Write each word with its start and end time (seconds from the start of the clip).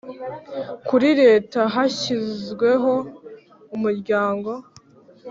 Kuri 0.87 1.07
leta 1.21 1.59
hashyizweho 1.73 2.91
umuryango 3.75 4.51